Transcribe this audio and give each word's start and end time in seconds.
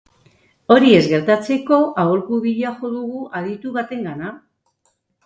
Hori 0.75 0.93
ez 0.99 1.03
gertatzeko 1.11 1.77
aholku 2.03 2.39
bila 2.45 2.71
jo 2.79 2.91
dugu 2.95 3.21
aditu 3.41 3.75
batengana. 3.77 4.33